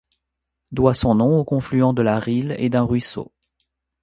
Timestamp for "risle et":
2.17-2.69